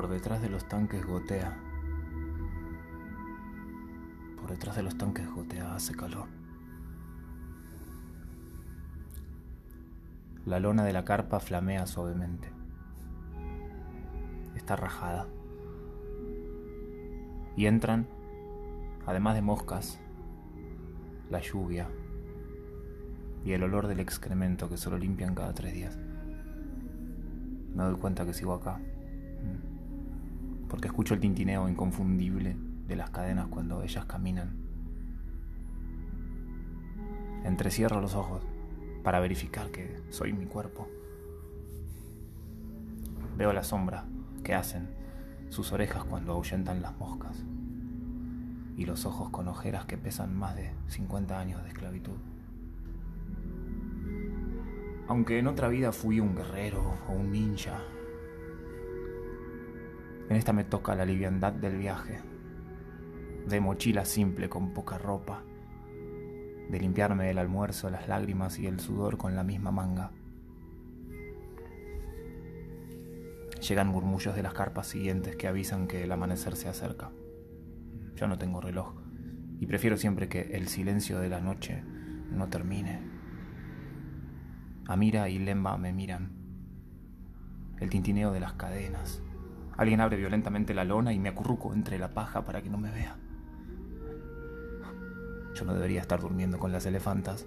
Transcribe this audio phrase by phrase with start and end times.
[0.00, 1.54] Por detrás de los tanques gotea.
[4.40, 6.26] Por detrás de los tanques gotea, hace calor.
[10.46, 12.50] La lona de la carpa flamea suavemente.
[14.56, 15.26] Está rajada.
[17.54, 18.08] Y entran,
[19.04, 20.00] además de moscas,
[21.28, 21.90] la lluvia
[23.44, 25.98] y el olor del excremento que solo limpian cada tres días.
[27.74, 28.80] Me doy cuenta que sigo acá,
[30.70, 32.56] porque escucho el tintineo inconfundible
[32.86, 34.56] de las cadenas cuando ellas caminan.
[37.44, 38.42] Entrecierro los ojos
[39.02, 40.88] para verificar que soy mi cuerpo.
[43.36, 44.04] Veo la sombra
[44.44, 44.88] que hacen
[45.48, 47.42] sus orejas cuando ahuyentan las moscas
[48.76, 52.16] y los ojos con ojeras que pesan más de 50 años de esclavitud.
[55.08, 57.80] Aunque en otra vida fui un guerrero o un ninja,
[60.30, 62.20] en esta me toca la liviandad del viaje,
[63.48, 65.42] de mochila simple con poca ropa,
[66.70, 70.12] de limpiarme el almuerzo, las lágrimas y el sudor con la misma manga.
[73.60, 77.10] Llegan murmullos de las carpas siguientes que avisan que el amanecer se acerca.
[78.14, 78.94] Yo no tengo reloj
[79.58, 81.82] y prefiero siempre que el silencio de la noche
[82.30, 83.00] no termine.
[84.86, 86.30] Amira y Lemba me miran.
[87.80, 89.24] El tintineo de las cadenas.
[89.80, 92.90] Alguien abre violentamente la lona y me acurruco entre la paja para que no me
[92.90, 93.16] vea.
[95.54, 97.46] Yo no debería estar durmiendo con las elefantas.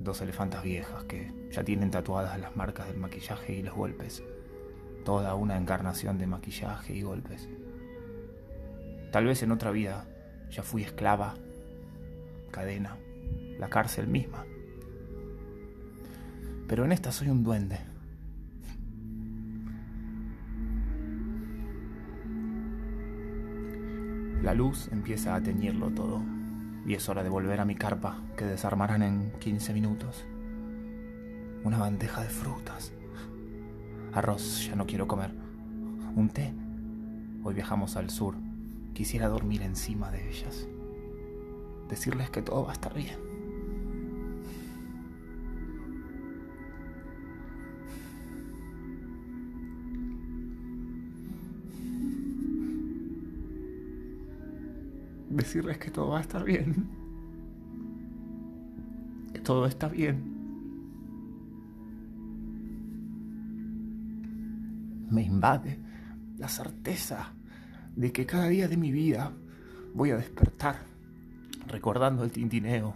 [0.00, 4.22] Dos elefantas viejas que ya tienen tatuadas las marcas del maquillaje y los golpes.
[5.04, 7.50] Toda una encarnación de maquillaje y golpes.
[9.10, 10.06] Tal vez en otra vida
[10.48, 11.34] ya fui esclava,
[12.50, 12.96] cadena,
[13.58, 14.46] la cárcel misma.
[16.66, 17.91] Pero en esta soy un duende
[24.42, 26.20] La luz empieza a teñirlo todo
[26.84, 30.24] y es hora de volver a mi carpa que desarmarán en 15 minutos.
[31.62, 32.92] Una bandeja de frutas.
[34.12, 35.30] Arroz ya no quiero comer.
[36.16, 36.52] Un té.
[37.44, 38.34] Hoy viajamos al sur.
[38.94, 40.66] Quisiera dormir encima de ellas.
[41.88, 43.31] Decirles que todo va a estar bien.
[55.36, 56.88] Decirles que todo va a estar bien.
[59.32, 60.30] Que todo está bien.
[65.10, 65.78] Me invade
[66.38, 67.32] la certeza
[67.96, 69.32] de que cada día de mi vida
[69.94, 70.76] voy a despertar
[71.66, 72.94] recordando el tintineo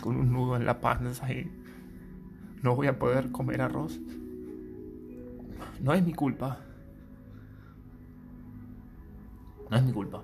[0.00, 1.50] con un nudo en la panza y
[2.62, 4.00] no voy a poder comer arroz.
[5.80, 6.58] No es mi culpa.
[9.70, 10.22] No es mi culpa.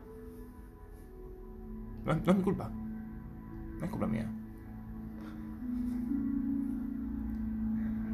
[2.07, 2.71] No, es mi culpa.
[2.71, 4.31] No es culpa mía.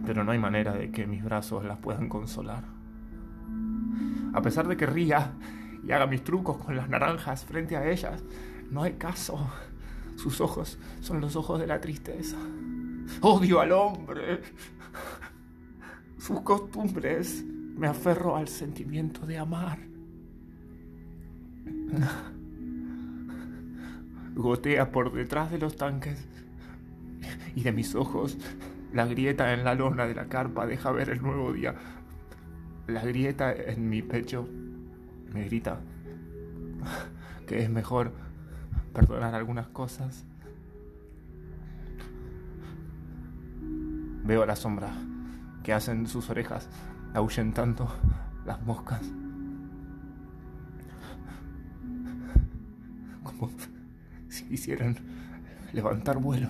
[0.07, 2.65] Pero no hay manera de que mis brazos las puedan consolar.
[4.33, 5.33] A pesar de que ría
[5.87, 8.25] y haga mis trucos con las naranjas frente a ellas,
[8.71, 9.39] no hay caso.
[10.17, 12.39] Sus ojos son los ojos de la tristeza.
[13.21, 14.41] Odio al hombre.
[16.19, 17.45] Sus costumbres.
[17.45, 19.79] Me aferro al sentimiento de amar
[24.35, 26.27] gotea por detrás de los tanques
[27.55, 28.39] y de mis ojos
[28.93, 31.75] la grieta en la lona de la carpa deja ver el nuevo día.
[32.87, 34.47] La grieta en mi pecho
[35.33, 35.81] me grita
[37.47, 38.13] que es mejor
[38.93, 40.27] perdonar algunas cosas.
[44.25, 44.91] Veo la sombra
[45.63, 46.69] que hacen sus orejas
[47.15, 47.89] ahuyentando
[48.45, 49.01] las moscas.
[53.23, 53.51] Como
[54.53, 54.97] si quisieran
[55.73, 56.49] levantar vuelo.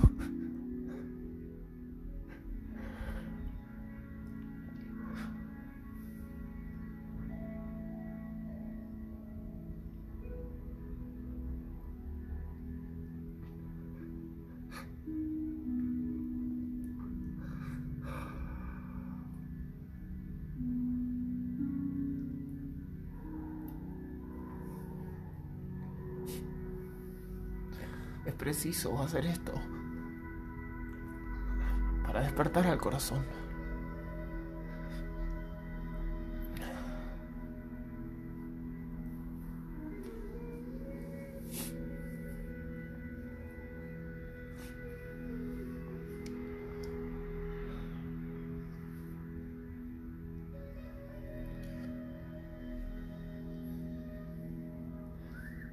[28.43, 29.53] preciso hacer esto
[32.05, 33.25] para despertar al corazón.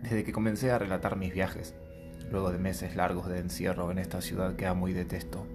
[0.04, 1.74] Desde que comencé a relatar mis viajes,
[2.32, 5.46] luego de meses largos de encierro en esta ciudad que amo y detesto,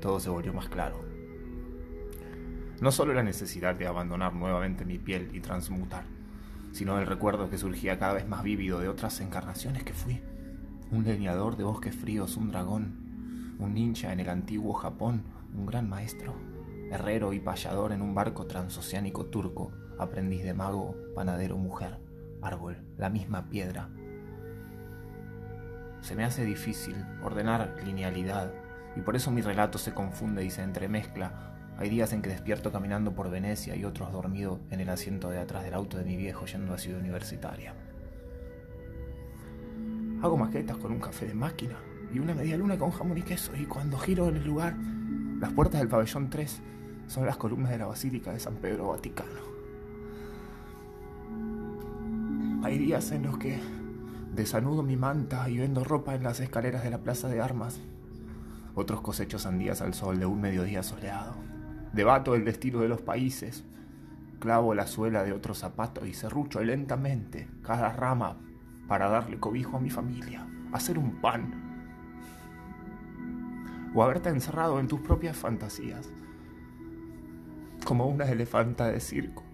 [0.00, 1.04] todo se volvió más claro.
[2.80, 6.04] No solo la necesidad de abandonar nuevamente mi piel y transmutar,
[6.72, 10.20] sino el recuerdo que surgía cada vez más vívido de otras encarnaciones que fui.
[10.90, 15.22] Un leñador de bosques fríos, un dragón, un ninja en el antiguo Japón,
[15.54, 16.34] un gran maestro,
[16.90, 22.06] herrero y payador en un barco transoceánico turco, aprendiz de mago, panadero, mujer
[22.42, 23.88] árbol, la misma piedra.
[26.06, 28.52] Se me hace difícil ordenar linealidad
[28.94, 31.56] y por eso mi relato se confunde y se entremezcla.
[31.78, 35.40] Hay días en que despierto caminando por Venecia y otros dormido en el asiento de
[35.40, 37.74] atrás del auto de mi viejo yendo a Ciudad Universitaria.
[40.22, 41.76] Hago maquetas con un café de máquina
[42.14, 44.76] y una media luna con jamón y queso y cuando giro en el lugar,
[45.40, 46.62] las puertas del pabellón 3
[47.08, 49.56] son las columnas de la Basílica de San Pedro Vaticano.
[52.62, 53.58] Hay días en los que
[54.36, 57.80] desanudo mi manta y vendo ropa en las escaleras de la plaza de armas.
[58.74, 61.34] Otros cosecho sandías al sol de un mediodía soleado.
[61.94, 63.64] Debato el destino de los países.
[64.38, 68.36] Clavo la suela de otro zapato y serrucho lentamente cada rama
[68.86, 70.46] para darle cobijo a mi familia.
[70.72, 71.54] Hacer un pan.
[73.94, 76.10] O haberte encerrado en tus propias fantasías.
[77.86, 79.45] Como una elefanta de circo.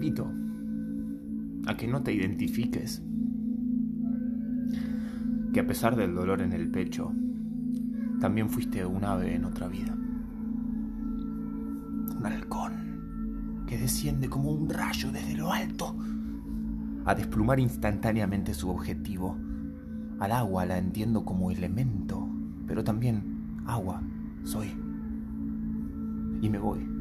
[0.00, 0.32] Invito
[1.66, 3.02] a que no te identifiques,
[5.52, 7.12] que a pesar del dolor en el pecho,
[8.18, 9.94] también fuiste un ave en otra vida.
[12.16, 15.94] Un halcón que desciende como un rayo desde lo alto
[17.04, 19.36] a desplumar instantáneamente su objetivo.
[20.18, 22.26] Al agua la entiendo como elemento,
[22.66, 24.02] pero también agua
[24.44, 24.68] soy.
[26.40, 26.99] Y me voy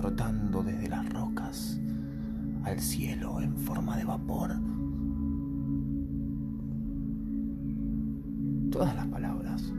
[0.00, 1.78] desde las rocas
[2.64, 4.52] al cielo en forma de vapor.
[8.70, 9.70] Todas las palabras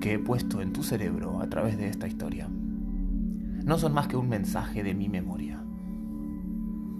[0.00, 4.16] que he puesto en tu cerebro a través de esta historia no son más que
[4.16, 5.62] un mensaje de mi memoria.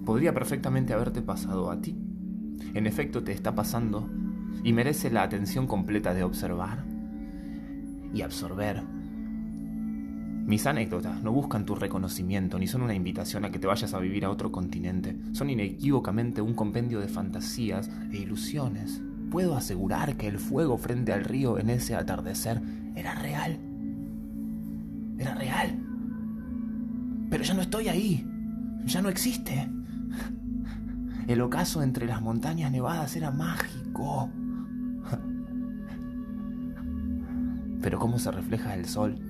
[0.05, 1.95] Podría perfectamente haberte pasado a ti.
[2.73, 4.09] En efecto, te está pasando
[4.63, 6.83] y merece la atención completa de observar
[8.11, 8.83] y absorber
[10.49, 13.99] mis anécdotas no buscan tu reconocimiento ni son una invitación a que te vayas a
[13.99, 15.15] vivir a otro continente.
[15.31, 18.99] Son inequívocamente un compendio de fantasías e ilusiones.
[19.29, 22.59] Puedo asegurar que el fuego frente al río en ese atardecer
[22.95, 23.59] era real.
[25.19, 25.79] Era real.
[27.29, 28.27] Pero ya no estoy ahí.
[28.85, 29.69] Ya no existe.
[31.27, 34.31] El ocaso entre las montañas nevadas era mágico.
[37.83, 39.28] Pero cómo se refleja el sol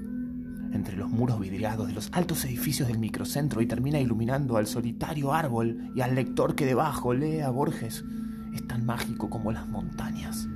[0.73, 5.33] entre los muros vidriados de los altos edificios del microcentro y termina iluminando al solitario
[5.33, 8.03] árbol y al lector que debajo lee a Borges.
[8.53, 10.47] Es tan mágico como las montañas.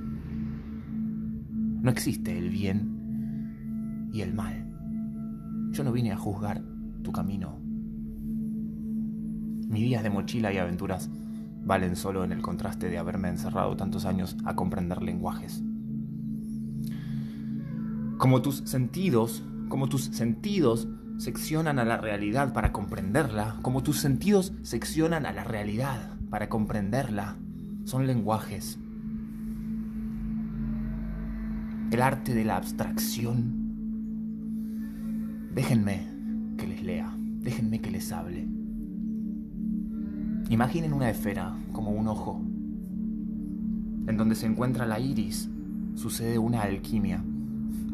[1.82, 4.66] No existe el bien y el mal.
[5.70, 6.62] Yo no vine a juzgar
[7.02, 7.58] tu camino.
[9.68, 11.10] Mis días de mochila y aventuras
[11.64, 15.62] valen solo en el contraste de haberme encerrado tantos años a comprender lenguajes.
[18.18, 24.52] Como tus sentidos como tus sentidos seccionan a la realidad para comprenderla, como tus sentidos
[24.62, 27.36] seccionan a la realidad para comprenderla,
[27.84, 28.78] son lenguajes.
[31.90, 33.62] El arte de la abstracción.
[35.54, 36.06] Déjenme
[36.58, 38.48] que les lea, déjenme que les hable.
[40.50, 42.42] Imaginen una esfera como un ojo.
[44.06, 45.48] En donde se encuentra la iris,
[45.94, 47.22] sucede una alquimia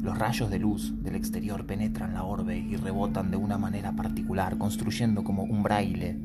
[0.03, 4.57] los rayos de luz del exterior penetran la orbe y rebotan de una manera particular,
[4.57, 6.19] construyendo como un braille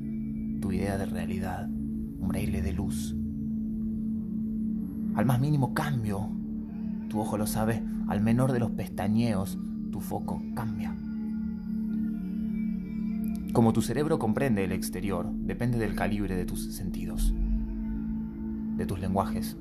[0.62, 3.16] tu idea de realidad, un braille de luz.
[5.16, 6.30] Al más mínimo cambio,
[7.10, 9.58] tu ojo lo sabe, al menor de los pestañeos,
[9.92, 10.96] tu foco cambia.
[13.54, 17.34] Como tu cerebro comprende el exterior, depende del calibre de tus sentidos,
[18.76, 19.58] de tus lenguajes.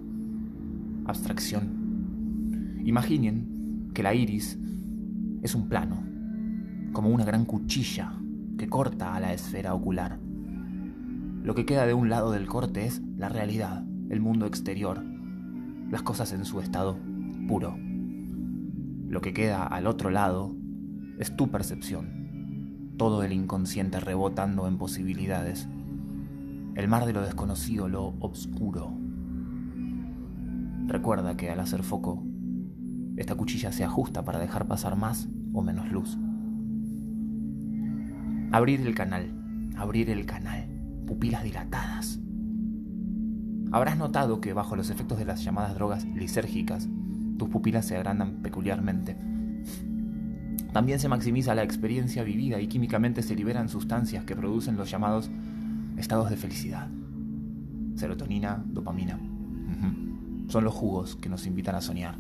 [1.05, 2.81] Abstracción.
[2.85, 3.54] Imaginen
[3.95, 4.59] que la iris
[5.43, 6.03] es un plano,
[6.93, 8.13] como una gran cuchilla
[8.59, 10.19] que corta a la esfera ocular.
[11.43, 15.03] Lo que queda de un lado del corte es la realidad, el mundo exterior,
[15.91, 16.99] las cosas en su estado
[17.47, 17.77] puro.
[19.09, 20.57] Lo que queda al otro lado
[21.19, 25.69] es tu percepción, todo el inconsciente rebotando en posibilidades,
[26.75, 28.93] el mar de lo desconocido, lo obscuro.
[30.87, 32.25] Recuerda que al hacer foco,
[33.17, 36.19] esta cuchilla se ajusta para dejar pasar más o menos luz.
[38.53, 39.31] Abrir el canal,
[39.77, 40.67] abrir el canal,
[41.07, 42.21] pupilas dilatadas.
[43.73, 46.89] Habrás notado que bajo los efectos de las llamadas drogas lisérgicas,
[47.39, 49.17] tus pupilas se agrandan peculiarmente.
[50.73, 55.31] También se maximiza la experiencia vivida y químicamente se liberan sustancias que producen los llamados
[55.97, 56.89] estados de felicidad.
[57.95, 59.19] Serotonina, dopamina.
[60.49, 62.17] Son los jugos que nos invitan a soñar,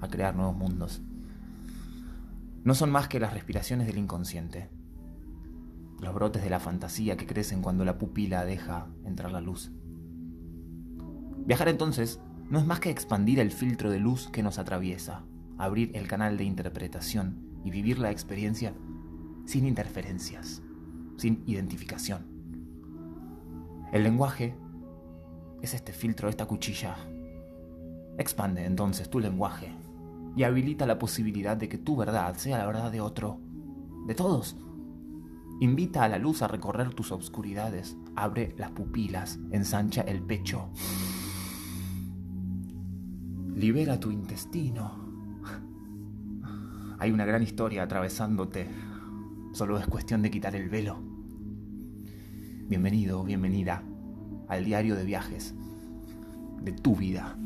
[0.00, 1.02] a crear nuevos mundos.
[2.64, 4.68] No son más que las respiraciones del inconsciente,
[6.00, 9.70] los brotes de la fantasía que crecen cuando la pupila deja entrar la luz.
[11.46, 15.24] Viajar entonces no es más que expandir el filtro de luz que nos atraviesa,
[15.56, 18.74] abrir el canal de interpretación y vivir la experiencia
[19.46, 20.62] sin interferencias,
[21.16, 22.26] sin identificación.
[23.92, 24.54] El lenguaje
[25.62, 26.96] es este filtro, esta cuchilla.
[28.18, 29.74] Expande entonces tu lenguaje
[30.36, 33.40] y habilita la posibilidad de que tu verdad sea la verdad de otro,
[34.06, 34.56] de todos.
[35.60, 40.70] Invita a la luz a recorrer tus obscuridades, abre las pupilas, ensancha el pecho.
[43.54, 45.10] Libera tu intestino.
[46.98, 48.68] Hay una gran historia atravesándote.
[49.52, 50.98] Solo es cuestión de quitar el velo.
[52.68, 53.82] Bienvenido, bienvenida
[54.48, 55.54] al diario de viajes
[56.62, 57.36] de tu vida.